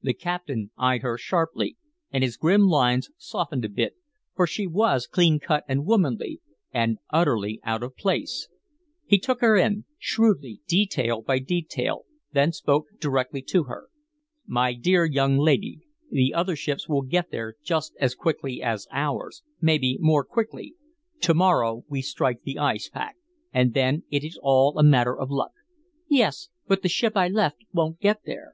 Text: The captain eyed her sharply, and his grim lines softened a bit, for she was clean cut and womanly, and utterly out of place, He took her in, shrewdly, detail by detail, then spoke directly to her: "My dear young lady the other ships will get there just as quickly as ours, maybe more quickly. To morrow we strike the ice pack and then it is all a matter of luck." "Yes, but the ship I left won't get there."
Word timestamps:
The 0.00 0.14
captain 0.14 0.70
eyed 0.78 1.02
her 1.02 1.18
sharply, 1.18 1.76
and 2.12 2.22
his 2.22 2.36
grim 2.36 2.68
lines 2.68 3.10
softened 3.18 3.64
a 3.64 3.68
bit, 3.68 3.96
for 4.36 4.46
she 4.46 4.64
was 4.64 5.08
clean 5.08 5.40
cut 5.40 5.64
and 5.66 5.84
womanly, 5.84 6.40
and 6.72 6.98
utterly 7.10 7.58
out 7.64 7.82
of 7.82 7.96
place, 7.96 8.46
He 9.06 9.18
took 9.18 9.40
her 9.40 9.56
in, 9.56 9.84
shrewdly, 9.98 10.60
detail 10.68 11.20
by 11.20 11.40
detail, 11.40 12.04
then 12.30 12.52
spoke 12.52 12.86
directly 13.00 13.42
to 13.48 13.64
her: 13.64 13.88
"My 14.46 14.72
dear 14.72 15.04
young 15.04 15.36
lady 15.36 15.80
the 16.12 16.32
other 16.32 16.54
ships 16.54 16.88
will 16.88 17.02
get 17.02 17.32
there 17.32 17.56
just 17.64 17.92
as 17.98 18.14
quickly 18.14 18.62
as 18.62 18.86
ours, 18.92 19.42
maybe 19.60 19.98
more 19.98 20.24
quickly. 20.24 20.76
To 21.22 21.34
morrow 21.34 21.84
we 21.88 22.02
strike 22.02 22.42
the 22.44 22.58
ice 22.60 22.88
pack 22.88 23.16
and 23.52 23.74
then 23.74 24.04
it 24.12 24.22
is 24.22 24.38
all 24.40 24.78
a 24.78 24.84
matter 24.84 25.18
of 25.18 25.28
luck." 25.28 25.54
"Yes, 26.08 26.50
but 26.68 26.82
the 26.82 26.88
ship 26.88 27.16
I 27.16 27.26
left 27.26 27.56
won't 27.72 27.98
get 27.98 28.20
there." 28.24 28.52